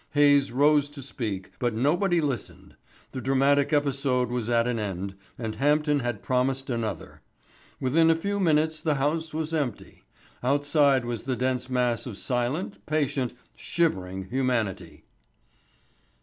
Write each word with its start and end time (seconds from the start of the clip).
Hayes 0.15 0.51
rose 0.51 0.89
to 0.89 1.03
speak, 1.03 1.51
but 1.59 1.75
nobody 1.75 2.21
listened. 2.21 2.75
The 3.11 3.21
dramatic 3.21 3.71
episode 3.71 4.29
was 4.31 4.49
at 4.49 4.67
an 4.67 4.79
end, 4.79 5.13
and 5.37 5.53
Hampden 5.57 5.99
had 5.99 6.23
promised 6.23 6.71
another. 6.71 7.21
Within 7.79 8.09
a 8.09 8.15
few 8.15 8.39
minutes 8.39 8.81
the 8.81 8.95
House 8.95 9.31
was 9.31 9.53
empty. 9.53 10.01
Outside 10.41 11.05
was 11.05 11.21
the 11.25 11.35
dense 11.35 11.69
mass 11.69 12.07
of 12.07 12.17
silent, 12.17 12.83
patient, 12.87 13.33
shivering 13.55 14.23
humanity. 14.31 15.03